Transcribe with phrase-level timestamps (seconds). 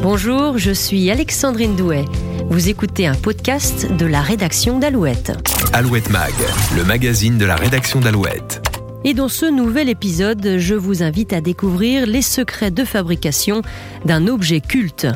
[0.00, 2.04] Bonjour, je suis Alexandrine Douet.
[2.50, 5.32] Vous écoutez un podcast de la rédaction d'Alouette.
[5.72, 6.32] Alouette Mag,
[6.76, 8.62] le magazine de la rédaction d'Alouette.
[9.04, 13.62] Et dans ce nouvel épisode, je vous invite à découvrir les secrets de fabrication
[14.04, 15.08] d'un objet culte.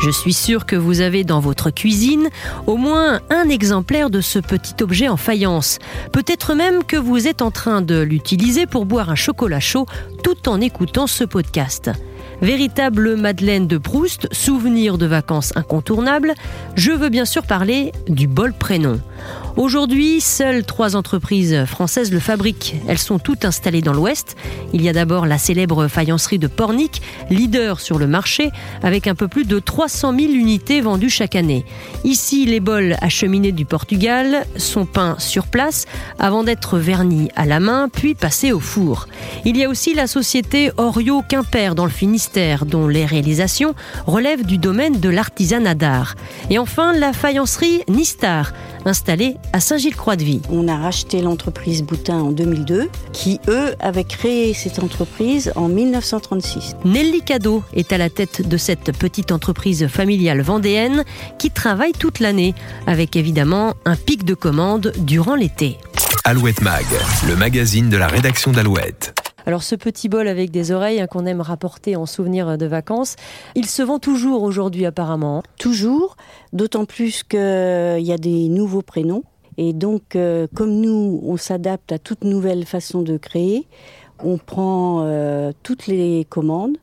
[0.00, 2.28] Je suis sûre que vous avez dans votre cuisine
[2.68, 5.80] au moins un exemplaire de ce petit objet en faïence.
[6.12, 9.86] Peut-être même que vous êtes en train de l'utiliser pour boire un chocolat chaud
[10.22, 11.90] tout en écoutant ce podcast.
[12.40, 16.34] Véritable Madeleine de Proust, souvenir de vacances incontournables,
[16.76, 19.00] je veux bien sûr parler du bol prénom.
[19.58, 22.76] Aujourd'hui, seules trois entreprises françaises le fabriquent.
[22.86, 24.36] Elles sont toutes installées dans l'Ouest.
[24.72, 28.52] Il y a d'abord la célèbre faïencerie de Pornic, leader sur le marché,
[28.84, 31.64] avec un peu plus de 300 000 unités vendues chaque année.
[32.04, 35.86] Ici, les bols acheminés du Portugal sont peints sur place
[36.20, 39.08] avant d'être vernis à la main, puis passés au four.
[39.44, 43.74] Il y a aussi la société Orio Quimper dans le Finistère, dont les réalisations
[44.06, 46.14] relèvent du domaine de l'artisanat d'art.
[46.48, 48.52] Et enfin, la faïencerie Nistar,
[48.88, 50.42] installée à Saint-Gilles-Croix-de-Vie.
[50.50, 56.76] On a racheté l'entreprise Boutin en 2002, qui eux avaient créé cette entreprise en 1936.
[56.84, 61.04] Nelly Cadeau est à la tête de cette petite entreprise familiale vendéenne
[61.38, 62.54] qui travaille toute l'année,
[62.86, 65.78] avec évidemment un pic de commandes durant l'été.
[66.24, 66.86] Alouette Mag,
[67.28, 69.27] le magazine de la rédaction d'Alouette.
[69.48, 73.16] Alors ce petit bol avec des oreilles hein, qu'on aime rapporter en souvenir de vacances,
[73.54, 75.42] il se vend toujours aujourd'hui apparemment.
[75.58, 76.18] Toujours,
[76.52, 79.24] d'autant plus qu'il y a des nouveaux prénoms.
[79.56, 83.66] Et donc, euh, comme nous, on s'adapte à toute nouvelle façon de créer,
[84.22, 86.76] on prend euh, toutes les commandes.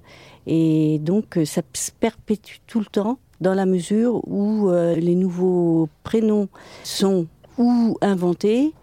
[0.47, 5.87] Et donc, ça se perpétue tout le temps dans la mesure où euh, les nouveaux
[6.01, 6.49] prénoms
[6.83, 7.27] sont
[7.59, 8.73] ou inventés,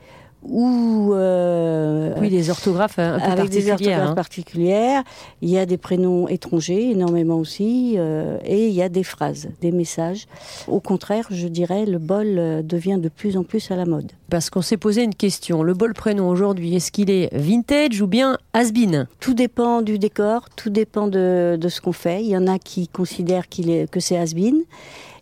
[0.43, 4.15] ou euh, oui des orthographes un peu avec des orthographes hein.
[4.15, 5.03] particulières.
[5.41, 9.49] Il y a des prénoms étrangers énormément aussi, euh, et il y a des phrases,
[9.61, 10.27] des messages.
[10.67, 14.11] Au contraire, je dirais, le bol euh, devient de plus en plus à la mode.
[14.31, 15.63] Parce qu'on s'est posé une question.
[15.63, 20.49] Le bol prénom aujourd'hui, est-ce qu'il est vintage ou bien has-been Tout dépend du décor,
[20.57, 22.23] tout dépend de, de ce qu'on fait.
[22.23, 24.63] Il y en a qui considèrent qu'il est, que c'est has-been.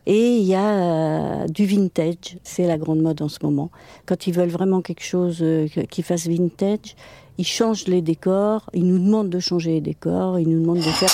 [0.06, 3.71] Et il y a euh, du vintage, c'est la grande mode en ce moment.
[4.06, 6.97] Quand ils veulent vraiment quelque chose euh, qui fasse vintage,
[7.38, 10.83] ils changent les décors, ils nous demandent de changer les décors, ils nous demandent de
[10.83, 11.10] faire...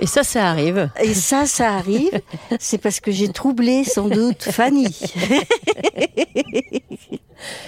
[0.00, 0.90] Et ça, ça arrive.
[1.00, 2.20] Et ça, ça arrive.
[2.58, 4.88] C'est parce que j'ai troublé sans doute Fanny.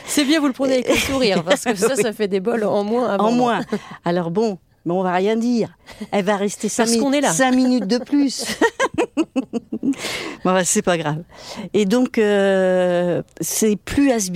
[0.06, 2.64] C'est bien, vous le prenez avec le sourire, parce que ça, ça fait des bols
[2.64, 3.16] en moins.
[3.18, 3.60] En moins.
[4.04, 5.76] Alors bon, mais on va rien dire.
[6.12, 8.44] Elle va rester cinq, minutes de plus.
[10.44, 11.22] bon, c'est pas grave.
[11.72, 14.30] Et donc, euh, c'est plus has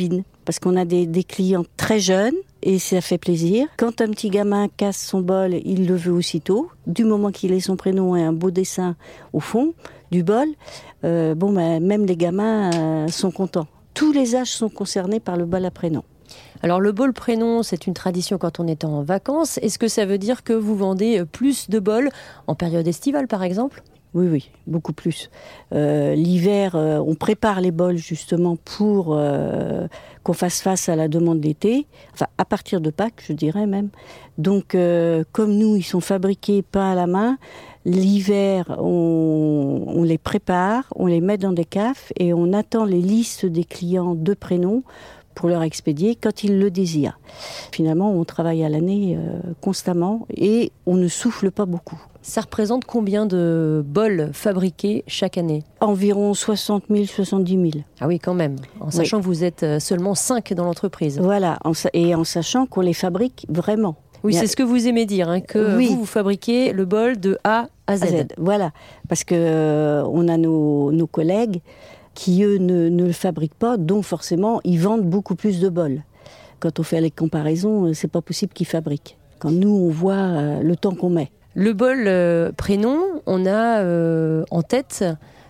[0.45, 3.69] parce qu'on a des, clients très jeunes et ça fait plaisir.
[3.77, 6.71] Quand un petit gamin casse son bol, il le veut aussitôt.
[6.87, 8.97] Du moment qu'il ait son prénom et un beau dessin
[9.33, 9.75] au fond
[10.11, 10.49] du bol,
[11.05, 13.69] euh, bon, ben, même les gamins euh, sont contents.
[13.95, 16.03] Tous les âges sont concernés par le bol à prénom.
[16.63, 19.59] Alors le bol prénom, c'est une tradition quand on est en vacances.
[19.59, 22.11] Est-ce que ça veut dire que vous vendez plus de bols
[22.47, 23.83] en période estivale par exemple?
[24.13, 25.31] Oui, oui, beaucoup plus.
[25.73, 29.87] Euh, l'hiver, euh, on prépare les bols justement pour euh,
[30.25, 33.91] qu'on fasse face à la demande d'été, enfin à partir de Pâques, je dirais même.
[34.37, 34.75] Donc,
[35.33, 37.37] comme nous, ils sont fabriqués pas à la main,
[37.85, 43.45] l'hiver, on, les prépare, on les met dans des cafes et on attend les listes
[43.45, 44.83] des clients de prénoms
[45.35, 47.19] pour leur expédier quand ils le désirent.
[47.71, 49.19] Finalement, on travaille à l'année
[49.61, 52.01] constamment et on ne souffle pas beaucoup.
[52.23, 57.85] Ça représente combien de bols fabriqués chaque année Environ 60 000, 70 000.
[58.01, 58.57] Ah oui, quand même.
[58.81, 61.19] En sachant que vous êtes euh, seulement 5 dans l'entreprise.
[61.19, 61.59] Voilà,
[61.95, 63.97] et en sachant qu'on les fabrique vraiment.
[64.23, 67.39] Oui, c'est ce que vous aimez dire, hein, que vous, vous fabriquez le bol de
[67.45, 68.27] A à Z.
[68.37, 68.73] Voilà,
[69.09, 71.63] parce que euh, on a nos, nos collègues
[72.15, 76.03] qui eux ne, le fabriquent pas, donc forcément ils vendent beaucoup plus de bols.
[76.59, 79.17] Quand on fait les comparaisons, euh, c'est pas possible qu'ils fabriquent.
[79.39, 81.31] Quand nous on voit euh, le temps qu'on met.
[81.55, 83.83] Le bol euh, prénom, on a
[84.51, 85.05] en tête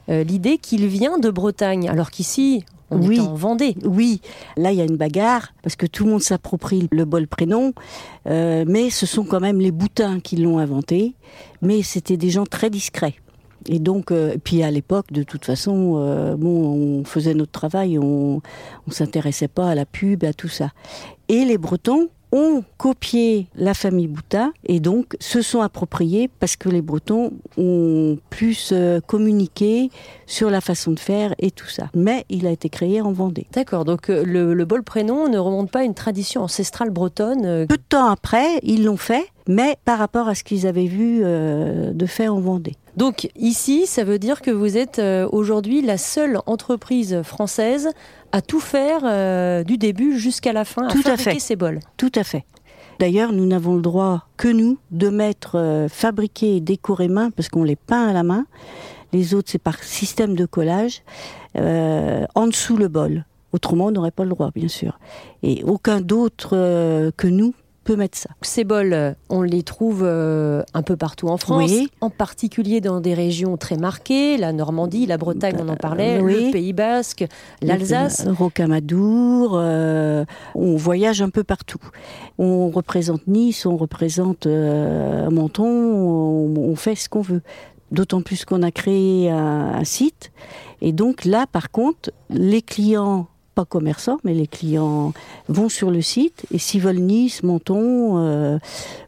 [0.09, 3.77] l'idée qu'il vient de Bretagne, alors qu'ici on oui, est en Vendée.
[3.85, 4.21] Oui,
[4.57, 7.73] là il y a une bagarre parce que tout le monde s'approprie le bol prénom,
[8.27, 11.15] mais ce sont quand même les boutins qui l'ont inventé.
[11.63, 13.15] Mais c'était des gens très discrets.
[13.69, 17.99] Et donc, euh, puis à l'époque, de toute façon, euh, bon, on faisait notre travail,
[17.99, 18.41] on,
[18.87, 20.71] on s'intéressait pas à la pub, à tout ça.
[21.29, 26.69] Et les Bretons ont copié la famille Bouta et donc se sont appropriés parce que
[26.69, 28.73] les Bretons ont plus
[29.07, 29.91] communiqué
[30.27, 31.91] sur la façon de faire et tout ça.
[31.95, 33.47] Mais il a été créé en Vendée.
[33.53, 37.45] D'accord, donc euh, le, le bol prénom ne remonte pas à une tradition ancestrale bretonne
[37.45, 40.87] euh, Peu de temps après, ils l'ont fait, mais par rapport à ce qu'ils avaient
[40.87, 42.75] vu euh, de fait en Vendée.
[42.97, 47.89] Donc ici, ça veut dire que vous êtes euh, aujourd'hui la seule entreprise française
[48.33, 51.39] à tout faire euh, du début jusqu'à la fin, à Tout à fabriquer fait.
[51.39, 51.81] ces bols.
[51.97, 52.45] Tout à fait.
[52.99, 57.49] D'ailleurs, nous n'avons le droit que nous de mettre euh, fabriquer et décorer main, parce
[57.49, 58.45] qu'on les peint à la main.
[59.13, 61.03] Les autres, c'est par système de collage,
[61.57, 63.25] en dessous le bol.
[63.53, 65.01] Autrement, on n'aurait pas le droit, bien sûr.
[65.43, 66.51] Et aucun d'autre
[67.17, 67.53] que nous
[67.91, 68.31] peut mettre ça.
[68.43, 71.89] Ces bols, euh, on les trouve euh, un peu partout en France, Oui.
[72.01, 76.25] en particulier dans des régions très marquées, la Normandie, la Bretagne, on en parlait, Bah,
[76.25, 76.47] oui.
[76.47, 77.25] le Pays Basque,
[77.63, 78.29] l'Alsace.
[78.29, 81.81] Rocamadour, euh, on voyage un peu partout.
[82.39, 87.43] On représente Nice, on représente euh, Menton, on, on fait ce qu'on veut.
[87.91, 90.31] D'autant plus qu'on a créé un, un site.
[90.81, 93.27] Et donc là, par contre, les clients,
[93.61, 95.13] pas commerçants, mais les clients
[95.49, 98.59] vont sur le site et s'ils veulent Nice, Menton, euh,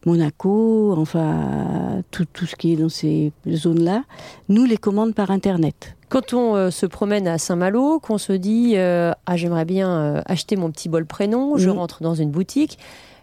[0.05, 4.05] Monaco, enfin tout, tout ce qui est dans ces zones-là,
[4.49, 5.97] nous les commandons par Internet.
[6.09, 10.57] Quand on euh, se promène à Saint-Malo, qu'on se dit euh, ah j'aimerais bien acheter
[10.57, 12.79] mon petit bol prénom, je rentre dans une boutique,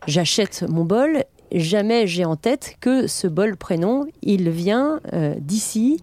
[0.08, 5.00] j'achète mon bol, jamais j'ai en tête que ce bol prénom, il vient
[5.38, 6.02] d'ici,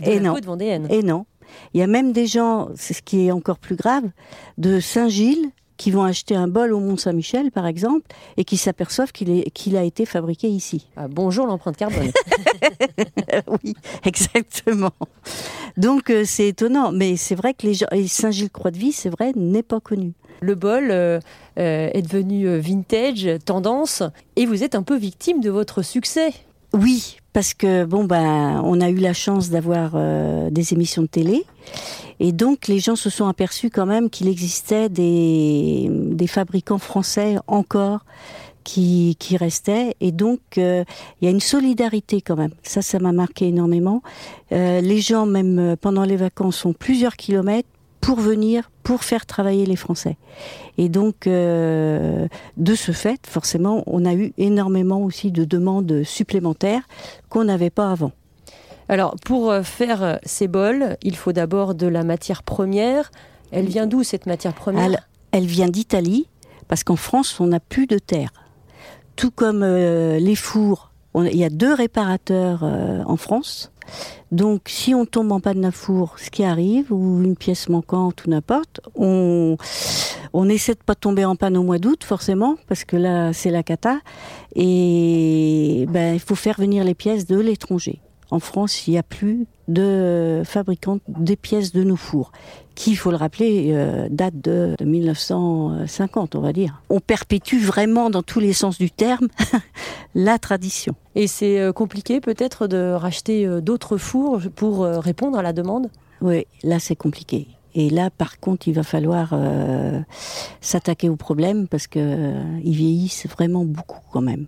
[0.00, 0.36] de Et la non.
[0.44, 0.86] vendéenne.
[0.90, 1.24] Et non.
[1.74, 4.04] Il y a même des gens, c'est ce qui est encore plus grave,
[4.58, 8.06] de Saint-Gilles qui vont acheter un bol au Mont-Saint-Michel, par exemple,
[8.36, 10.88] et qui s'aperçoivent qu'il a été fabriqué ici.
[10.96, 12.10] Ah, bonjour l'empreinte carbone.
[13.62, 14.92] oui, exactement.
[15.76, 19.62] Donc euh, c'est étonnant, mais c'est vrai que les gens, et Saint-Gilles-Croix-de-Vie, c'est vrai, n'est
[19.62, 20.12] pas connu.
[20.40, 21.18] Le bol euh,
[21.58, 24.02] euh, est devenu vintage, tendance,
[24.36, 26.32] et vous êtes un peu victime de votre succès.
[26.78, 31.06] Oui, parce que bon ben, on a eu la chance d'avoir euh, des émissions de
[31.06, 31.44] télé,
[32.20, 35.90] et donc les gens se sont aperçus quand même qu'il existait des,
[36.28, 38.04] fabricants français encore
[38.62, 40.84] qui, qui restaient, et donc euh,
[41.20, 42.52] il y a une solidarité quand même.
[42.62, 44.02] Ça, ça m'a marqué énormément.
[44.52, 47.70] Euh, les gens, même pendant les vacances, ont plusieurs kilomètres
[48.02, 50.16] pour venir, pour faire travailler les Français.
[50.78, 56.82] Et donc, euh, de ce fait, forcément, on a eu énormément aussi de demandes supplémentaires
[57.28, 58.12] qu'on n'avait pas avant.
[58.88, 63.10] Alors, pour euh, faire euh, ces bols, il faut d'abord de la matière première.
[63.50, 64.84] Elle vient d'où cette matière première?
[64.84, 65.00] Elle,
[65.32, 66.28] elle vient d'Italie,
[66.68, 68.30] parce qu'en France, on n'a plus de terre.
[69.16, 70.92] Tout comme euh, les fours,
[71.24, 73.72] il y a deux réparateurs euh, en France.
[74.32, 78.24] Donc, si on tombe en panne d'un four, ce qui arrive, ou une pièce manquante
[78.24, 79.56] ou n'importe, on,
[80.32, 83.50] on essaie de pas tomber en panne au mois d'août, forcément, parce que là, c'est
[83.50, 83.98] la cata.
[84.54, 88.00] Et ben, il faut faire venir les pièces de l'étranger.
[88.30, 92.32] En France, il n'y a plus de fabricants des pièces de nos fours,
[92.74, 96.82] qui, il faut le rappeler, euh, date de, de 1950, on va dire.
[96.90, 99.28] On perpétue vraiment, dans tous les sens du terme,
[100.14, 100.94] la tradition.
[101.14, 105.52] Et c'est euh, compliqué peut-être de racheter euh, d'autres fours pour euh, répondre à la
[105.52, 105.88] demande?
[106.20, 107.48] Oui, là c'est compliqué.
[107.76, 110.00] Et là, par contre, il va falloir euh,
[110.62, 114.46] s'attaquer au problème parce que euh, vieillissent vraiment beaucoup quand même.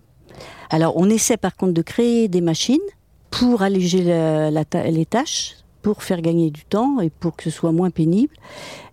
[0.71, 2.77] Alors, on essaie par contre de créer des machines
[3.31, 7.89] pour alléger les tâches, pour faire gagner du temps et pour que ce soit moins
[7.89, 8.33] pénible.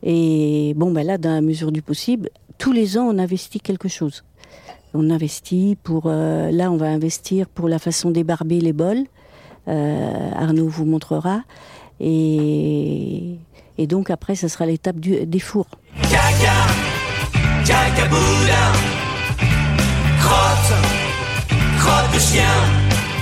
[0.03, 3.89] Et bon, ben là, dans la mesure du possible, tous les ans, on investit quelque
[3.89, 4.25] chose.
[4.95, 6.05] On investit pour.
[6.07, 9.05] euh, là, on va investir pour la façon d'ébarber les bols.
[9.69, 11.43] Euh, Arnaud vous montrera.
[12.01, 13.39] Et,
[13.79, 15.69] donc après, ça sera l'étape des fours.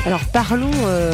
[0.06, 1.12] Alors parlons euh,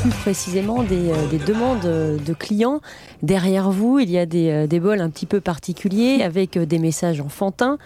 [0.00, 2.80] plus précisément des, euh, des demandes euh, de clients.
[3.20, 7.20] Derrière vous, il y a des, des bols un petit peu particuliers avec des messages
[7.20, 7.78] enfantins.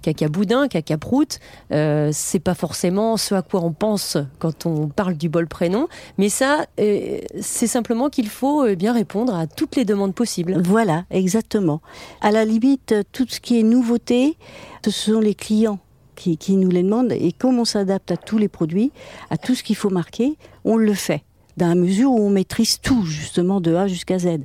[0.00, 1.40] Caca boudin, caca prout,
[1.72, 5.88] euh, c'est pas forcément ce à quoi on pense quand on parle du bol prénom,
[6.18, 10.62] mais ça, c'est simplement qu'il faut bien répondre à toutes les demandes possibles.
[10.64, 11.82] Voilà, exactement.
[12.20, 14.38] À la limite, tout ce qui est nouveauté,
[14.84, 15.80] ce sont les clients
[16.18, 17.12] qui, nous les demandent.
[17.12, 18.92] Et comme on s'adapte à tous les produits,
[19.30, 21.22] à tout ce qu'il faut marquer, on le fait.
[21.56, 24.38] Dans la mesure où on maîtrise tout, justement, de A jusqu'à Z.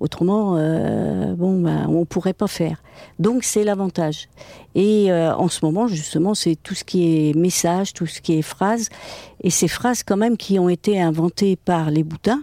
[0.00, 2.82] Autrement, euh, bon, ben, on pourrait pas faire.
[3.20, 4.28] Donc, c'est l'avantage.
[4.74, 8.34] Et euh, en ce moment, justement, c'est tout ce qui est message, tout ce qui
[8.34, 8.88] est phrase.
[9.44, 12.42] Et ces phrases, quand même, qui ont été inventées par les boutins.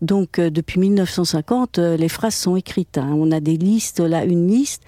[0.00, 2.96] Donc, euh, depuis 1950, euh, les phrases sont écrites.
[2.96, 3.12] hein.
[3.14, 4.84] On a des listes, là, une liste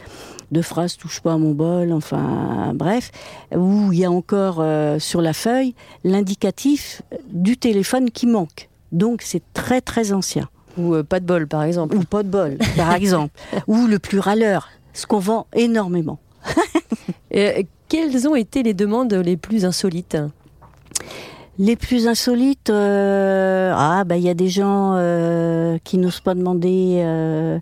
[0.52, 3.10] deux phrases touche pas à mon bol, enfin bref,
[3.56, 8.68] où il y a encore euh, sur la feuille l'indicatif du téléphone qui manque.
[8.92, 10.48] Donc c'est très très ancien.
[10.76, 11.96] Ou euh, pas de bol, par exemple.
[11.96, 13.34] Ou pas de bol, par exemple.
[13.66, 16.18] Ou le plus râleur, ce qu'on vend énormément.
[17.30, 20.16] Et, quelles ont été les demandes les plus insolites?
[21.58, 26.34] Les plus insolites, euh, ah bah il y a des gens euh, qui n'osent pas
[26.34, 27.58] demander, euh,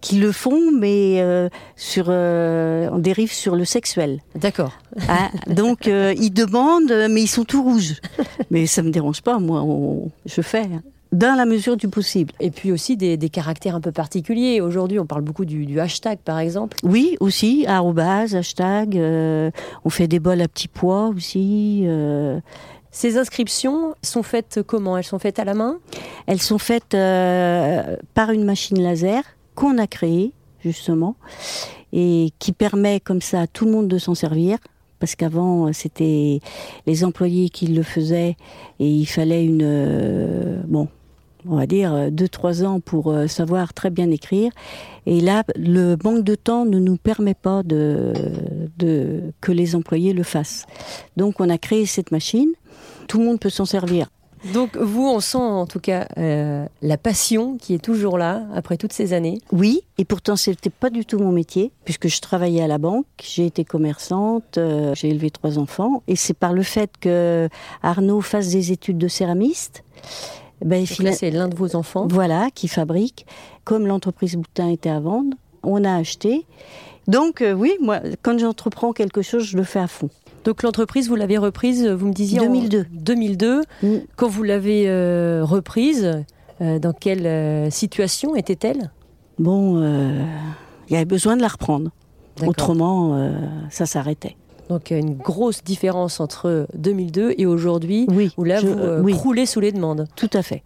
[0.00, 4.20] qui le font, mais euh, sur, euh, on dérive sur le sexuel.
[4.36, 4.72] D'accord.
[5.08, 5.28] hein.
[5.48, 8.00] Donc euh, ils demandent, mais ils sont tout rouges.
[8.52, 10.82] Mais ça me dérange pas, moi, on- je fais hein.
[11.10, 12.32] dans la mesure du possible.
[12.38, 14.60] Et puis aussi des, des caractères un peu particuliers.
[14.60, 16.76] Aujourd'hui, on parle beaucoup du, du hashtag, par exemple.
[16.84, 18.96] Oui, aussi, arrobase, hashtag.
[18.96, 19.50] euh,
[19.84, 21.82] on fait des bols à petits pois aussi.
[21.86, 22.38] euh,
[22.92, 24.96] Ces inscriptions sont faites comment?
[24.98, 25.78] Elles sont faites à la main?
[26.26, 29.22] Elles sont faites euh, par une machine laser
[29.54, 31.16] qu'on a créée, justement,
[31.92, 34.58] et qui permet comme ça à tout le monde de s'en servir.
[35.00, 36.40] Parce qu'avant, c'était
[36.86, 38.36] les employés qui le faisaient
[38.78, 39.62] et il fallait une.
[39.64, 40.86] euh, bon,
[41.46, 44.52] on va dire euh, deux, trois ans pour euh, savoir très bien écrire.
[45.06, 48.12] Et là, le manque de temps ne nous permet pas de,
[48.78, 50.66] de, que les employés le fassent.
[51.16, 52.52] Donc, on a créé cette machine.
[53.08, 54.08] Tout le monde peut s'en servir.
[54.52, 58.76] Donc vous, on sent en tout cas euh, la passion qui est toujours là après
[58.76, 59.38] toutes ces années.
[59.52, 63.06] Oui, et pourtant c'était pas du tout mon métier, puisque je travaillais à la banque,
[63.22, 67.48] j'ai été commerçante, euh, j'ai élevé trois enfants, et c'est par le fait que
[67.82, 69.84] Arnaud fasse des études de céramiste,
[70.64, 72.06] ben, là, fina- c'est l'un de vos enfants.
[72.10, 73.26] voilà, qui fabrique,
[73.64, 76.46] comme l'entreprise Boutin était à vendre, on a acheté.
[77.08, 80.08] Donc euh, oui, moi, quand j'entreprends quelque chose, je le fais à fond.
[80.44, 82.80] Donc l'entreprise, vous l'avez reprise, vous me disiez 2002.
[82.80, 83.62] en 2002.
[83.82, 83.86] Mm.
[84.16, 86.24] Quand vous l'avez euh, reprise,
[86.60, 88.90] euh, dans quelle euh, situation était-elle?
[89.38, 90.24] Bon, euh,
[90.88, 91.90] il y avait besoin de la reprendre.
[92.46, 93.30] Autrement, euh,
[93.70, 94.36] ça s'arrêtait.
[94.68, 99.00] Donc euh, une grosse différence entre 2002 et aujourd'hui, Oui, où là je- vous euh,
[99.02, 99.12] oui.
[99.12, 100.06] croulez sous les demandes.
[100.16, 100.62] tout à fait.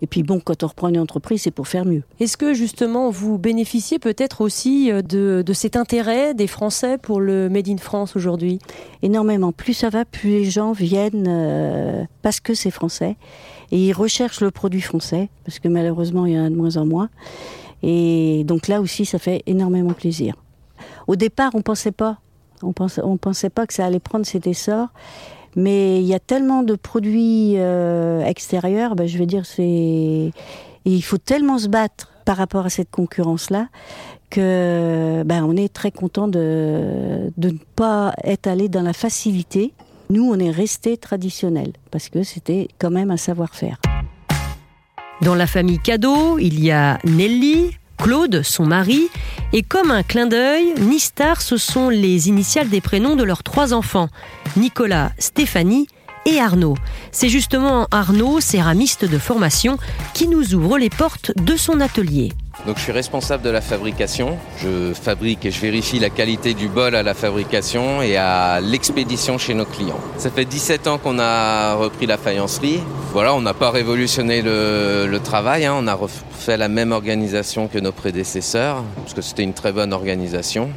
[0.00, 2.02] Et puis bon, quand on reprend une entreprise, c'est pour faire mieux.
[2.20, 7.20] Est-ce que justement vous bénéficiez peut-être aussi euh, de, de cet intérêt des Français pour
[7.20, 8.58] le Made in France aujourd'hui?
[9.02, 9.52] Énormément.
[9.52, 13.16] Plus ça va, plus les gens viennent euh, parce que c'est français
[13.72, 16.76] et ils recherchent le produit français parce que malheureusement il y en a de moins
[16.76, 17.08] en moins.
[17.82, 20.34] Et donc là aussi, ça fait énormément plaisir.
[21.06, 22.18] Au départ, on pensait pas,
[22.64, 24.88] on pensait, on pensait pas que ça allait prendre cet essor.
[25.56, 30.32] Mais il y a tellement de produits euh, extérieurs, ben, je veux dire, c'est,
[30.84, 33.68] il faut tellement se battre par rapport à cette concurrence-là
[34.30, 39.72] que ben, on est très content de, de ne pas être allé dans la facilité.
[40.10, 43.78] Nous, on est resté traditionnel parce que c'était quand même un savoir-faire.
[45.22, 49.08] Dans la famille Cadeau, il y a Nelly, Claude, son mari,
[49.52, 53.72] et comme un clin d'œil, Nistar, ce sont les initiales des prénoms de leurs trois
[53.72, 54.08] enfants,
[54.56, 55.86] Nicolas, Stéphanie
[56.26, 56.76] et Arnaud.
[57.12, 59.78] C'est justement Arnaud, céramiste de formation,
[60.14, 62.32] qui nous ouvre les portes de son atelier.
[62.66, 64.38] Donc je suis responsable de la fabrication.
[64.58, 69.36] Je fabrique et je vérifie la qualité du bol à la fabrication et à l'expédition
[69.36, 70.00] chez nos clients.
[70.16, 72.80] Ça fait 17 ans qu'on a repris la faïencerie.
[73.12, 75.74] Voilà, on n'a pas révolutionné le, travail, hein.
[75.78, 79.92] on a refait la même organisation que nos prédécesseurs, parce que c'était une très bonne
[79.92, 80.70] organisation.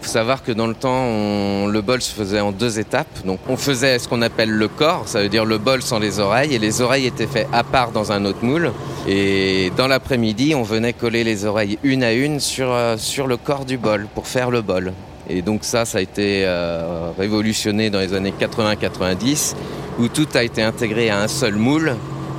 [0.00, 3.08] Il faut savoir que dans le temps, le bol se faisait en deux étapes.
[3.48, 6.54] On faisait ce qu'on appelle le corps, ça veut dire le bol sans les oreilles,
[6.54, 8.72] et les oreilles étaient faites à part dans un autre moule.
[9.08, 13.64] Et dans l'après-midi, on venait coller les oreilles une à une sur, euh, le corps
[13.64, 14.92] du bol pour faire le bol.
[15.28, 19.54] Et donc ça, ça a été euh, révolutionné dans les années 80-90,
[19.98, 21.96] où tout a été intégré à un seul moule.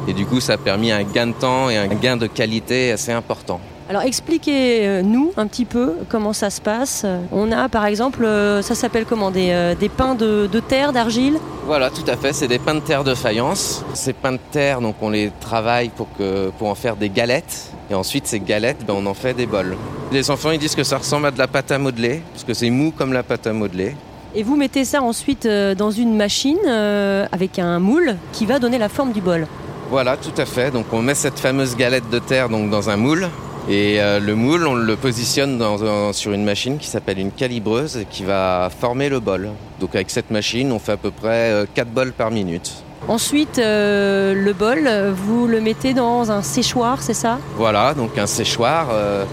[0.08, 2.92] Et du coup, ça a permis un gain de temps et un gain de qualité
[2.92, 3.60] assez important.
[3.89, 7.08] Alors expliquez-nous un petit peu comment ça se passe.
[7.31, 9.31] On a par exemple, euh, ça s'appelle comment?
[9.31, 11.39] Des, euh, des pains de, de terre, d'argile?
[11.65, 12.31] Voilà, tout à fait.
[12.31, 13.84] C'est des pains de terre de faïence.
[13.96, 17.72] Ces pains de terre, donc on les travaille pour, que, pour en faire des galettes.
[17.89, 19.75] Et ensuite, ces galettes, ben, on en fait des bols.
[20.12, 22.53] Les enfants, ils disent que ça ressemble à de la pâte à modeler, parce que
[22.53, 23.96] c'est mou comme la pâte à modeler.
[24.36, 28.60] Et vous mettez ça ensuite euh, dans une machine euh, avec un moule qui va
[28.60, 29.48] donner la forme du bol.
[29.89, 30.69] Voilà, tout à fait.
[30.69, 33.27] Donc on met cette fameuse galette de terre donc, dans un moule.
[33.68, 38.00] Et euh, le moule, on le positionne dans sur une machine qui s'appelle une calibreuse
[38.10, 39.50] qui va former le bol.
[39.80, 42.72] Donc avec cette machine, on fait à peu près 4 bols par minute.
[43.08, 47.39] Ensuite, euh, le bol, vous le mettez dans un séchoir, c'est ça?
[47.58, 49.24] Voilà, donc un séchoir euh,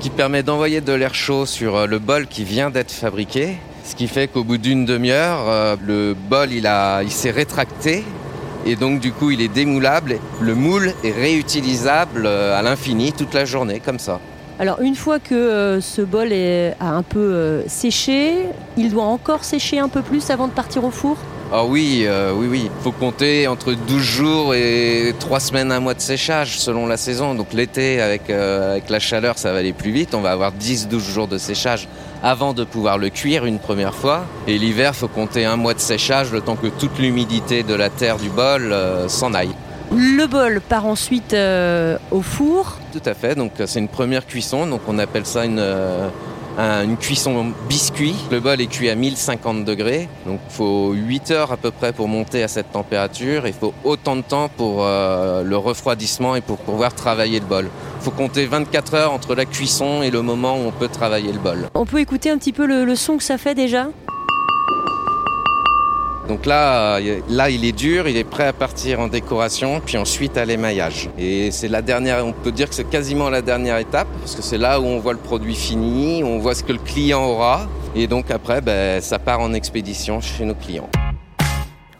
[0.00, 3.56] qui permet d'envoyer de l'air chaud sur euh, le bol qui vient d'être fabriqué.
[3.84, 8.04] Ce qui fait qu'au bout d'une demi-heure, euh, le bol il, a- il s'est rétracté
[8.64, 10.18] et donc du coup il est démoulable.
[10.40, 14.20] Le moule est réutilisable euh, à l'infini toute la journée comme ça.
[14.60, 18.34] Alors une fois que euh, ce bol est, a un peu euh, séché,
[18.76, 21.16] il doit encore sécher un peu plus avant de partir au four?
[21.52, 22.62] Ah oui, euh, oui, oui.
[22.64, 26.96] Il faut compter entre 12 jours et 3 semaines, un mois de séchage selon la
[26.96, 27.34] saison.
[27.34, 30.14] Donc l'été, avec, avec la chaleur, ça va aller plus vite.
[30.14, 31.88] On va avoir 10-12 jours de séchage
[32.24, 34.24] avant de pouvoir le cuire une première fois.
[34.48, 37.74] Et l'hiver, il faut compter un mois de séchage, le temps que toute l'humidité de
[37.74, 39.54] la terre du bol euh, s'en aille.
[39.94, 42.78] Le bol part ensuite euh, au four.
[42.92, 43.34] Tout à fait.
[43.34, 44.66] Donc euh, c'est une première cuisson.
[44.66, 46.10] Donc on appelle ça une, un-
[46.58, 48.14] une cuisson biscuit.
[48.30, 50.08] Le bol est cuit à 1050 degrés.
[50.26, 53.46] Donc il faut 8 heures à peu près pour monter à cette température.
[53.46, 57.68] Il faut autant de temps pour euh, le refroidissement et pour pouvoir travailler le bol.
[58.00, 61.32] Il faut compter 24 heures entre la cuisson et le moment où on peut travailler
[61.32, 61.68] le bol.
[61.74, 63.88] On peut écouter un petit peu le, le son que ça fait déjà?
[66.28, 69.98] Donc là, euh, là, il est dur, il est prêt à partir en décoration, puis
[69.98, 71.10] ensuite à l'émaillage.
[71.18, 74.42] Et c'est la dernière, on peut dire que c'est quasiment la dernière étape, parce que
[74.42, 77.68] c'est là où on voit le produit fini, on voit ce que le client aura,
[77.94, 80.88] et donc après, ben, ça part en expédition chez nos clients.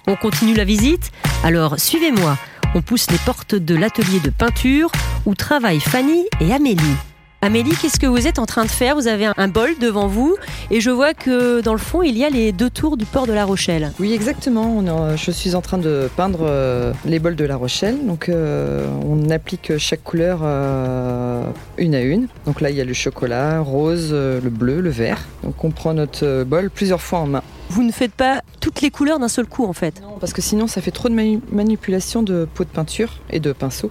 [0.07, 1.11] On continue la visite
[1.43, 2.37] Alors suivez-moi.
[2.75, 4.91] On pousse les portes de l'atelier de peinture
[5.27, 6.97] où travaillent Fanny et Amélie.
[7.45, 8.95] Amélie, qu'est-ce que vous êtes en train de faire?
[8.95, 10.35] Vous avez un- bol devant vous
[10.71, 13.27] et je vois que dans le fond, il y a les deux tours du port
[13.27, 13.93] de La Rochelle.
[14.01, 14.83] Oui, exactement.
[15.15, 17.99] Je suis en train de peindre euh, les bols de La Rochelle.
[18.07, 21.45] Donc, euh, on applique chaque couleur euh,
[21.77, 22.29] une à une.
[22.47, 25.21] Donc là, il y a le chocolat, rose, le bleu, le vert.
[25.43, 27.43] Donc, on prend notre bol plusieurs fois en main.
[27.69, 30.01] Vous ne faites pas toutes les couleurs d'un seul coup en fait?
[30.19, 33.91] Parce que sinon, ça fait trop de manipulation de pots de peinture et de pinceaux.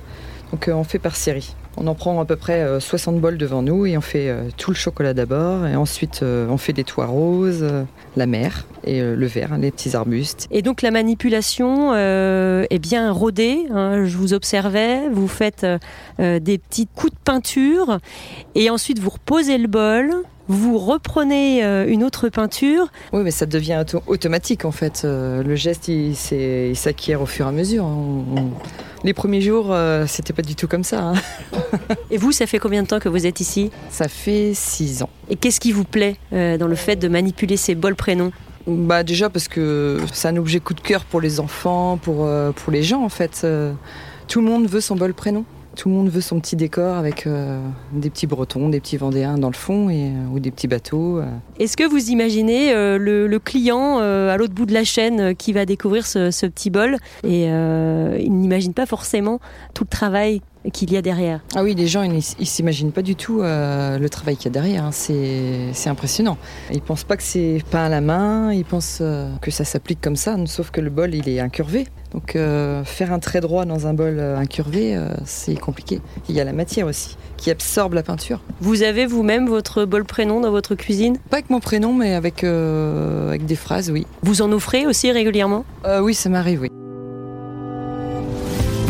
[0.51, 1.53] Donc, on fait par série.
[1.75, 4.43] On en prend à peu près euh, 60 bols devant nous et on fait euh,
[4.57, 5.65] tout le chocolat d'abord.
[5.65, 7.83] Et ensuite, euh, on fait des toits roses, euh,
[8.15, 10.47] la mer et euh, le vert, les petits arbustes.
[10.51, 13.65] Et donc la manipulation euh, est bien rodée.
[13.71, 14.05] hein.
[14.05, 15.79] je vous observais, vous faites euh,
[16.19, 17.97] euh, des petits coups de peinture
[18.53, 20.13] et ensuite vous reposez le bol.
[20.49, 22.87] Vous reprenez euh, une autre peinture.
[23.13, 25.03] Oui, mais ça devient auto- automatique en fait.
[25.05, 26.15] Euh, le geste, il,
[26.75, 27.85] s'acquiert au fur et à mesure.
[27.85, 28.51] On-
[29.05, 31.01] Les premiers jours, euh, c'était pas du tout comme ça.
[31.01, 31.13] hein.
[32.11, 33.71] Et vous, ça fait combien de temps que vous êtes ici?
[33.89, 35.09] Ça fait six ans.
[35.29, 38.31] Et qu'est-ce qui vous plaît dans le fait de manipuler ces bols prénoms?
[38.67, 42.71] Bah déjà parce que c'est un objet coup de cœur pour les enfants, pour, pour
[42.71, 43.45] les gens en fait.
[44.29, 45.43] Tout le monde veut son bol prénom.
[45.75, 47.59] Tout le monde veut son petit décor avec euh,
[47.91, 51.17] des petits bretons, des petits vendéens dans le fond euh, ou des petits bateaux.
[51.17, 51.25] euh.
[51.59, 56.05] Est-ce que vous imaginez le, client à l'autre bout de la chaîne qui va découvrir
[56.05, 59.39] ce, petit bol et il n'imagine pas forcément
[59.73, 63.01] tout le travail qu'il y a derrière Ah oui, les gens, ils, ils s'imaginent pas
[63.01, 64.85] du tout euh, le travail qu'il y a derrière.
[64.85, 64.91] hein.
[64.91, 66.37] C'est, impressionnant.
[66.71, 69.99] Ils pensent pas que c'est peint à la main, ils pensent euh, que ça s'applique
[70.01, 71.87] comme ça, sauf que le bol, il est incurvé.
[72.13, 75.99] Donc euh, faire un trait droit dans un bol incurvé, c'est compliqué.
[76.29, 78.39] Il y a la matière aussi, qui absorbe la peinture.
[78.61, 81.17] Vous avez vous-même votre bol prénom dans votre cuisine?
[81.29, 84.05] Pas avec mon prénom, mais avec, avec des phrases, oui.
[84.21, 85.65] Vous en offrez aussi régulièrement?
[86.01, 86.69] Oui, ça m'arrive, oui.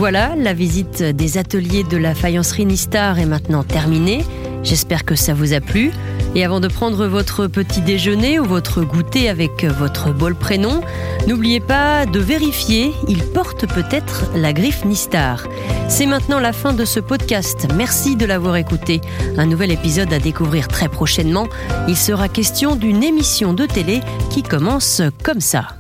[0.04, 4.26] Voilà, la visite des ateliers de la faïencerie Nistar est maintenant terminée.
[4.62, 5.92] J'espère que ça vous a plu.
[6.36, 10.82] Et avant de prendre votre petit déjeuner ou votre goûter avec votre bol prénom,
[11.26, 15.48] n'oubliez pas de vérifier, il porte peut-être la griffe Nistar.
[15.88, 17.66] C'est maintenant la fin de ce podcast.
[17.74, 19.00] Merci de l'avoir écouté.
[19.38, 21.48] Un nouvel épisode à découvrir très prochainement.
[21.88, 25.78] Il sera question d'une émission de télé qui commence comme ça.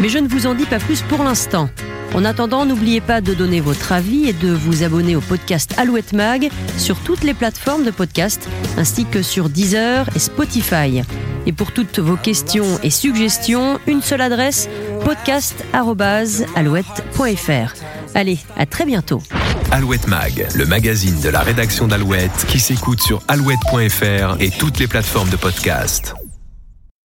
[0.00, 1.68] Mais je ne vous en dis pas plus pour l'instant.
[2.14, 6.12] En attendant, n'oubliez pas de donner votre avis et de vous abonner au podcast Alouette
[6.12, 11.02] Mag sur toutes les plateformes de podcast, ainsi que sur Deezer et Spotify.
[11.46, 14.68] Et pour toutes vos questions et suggestions, une seule adresse
[15.04, 17.74] podcast.alouette.fr.
[18.14, 19.22] Allez, à très bientôt.
[19.70, 24.88] Alouette Mag, le magazine de la rédaction d'Alouette qui s'écoute sur alouette.fr et toutes les
[24.88, 26.16] plateformes de podcast.